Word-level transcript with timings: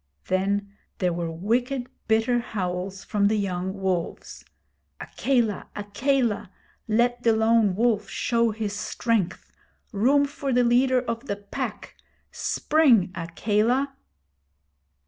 Then 0.29 0.75
there 0.97 1.13
were 1.13 1.29
wicked, 1.29 1.85
bitter 2.07 2.39
howls 2.39 3.03
from 3.03 3.27
the 3.27 3.35
young 3.35 3.79
wolves: 3.79 4.43
'Akela! 4.99 5.67
Akela! 5.75 6.49
Let 6.87 7.21
the 7.21 7.35
Lone 7.35 7.75
Wolf 7.75 8.09
show 8.09 8.49
his 8.49 8.73
strength. 8.75 9.51
Room 9.91 10.25
for 10.25 10.51
the 10.53 10.63
leader 10.63 11.01
of 11.03 11.27
the 11.27 11.35
Pack! 11.35 11.95
Spring, 12.31 13.11
Akela!' 13.13 13.95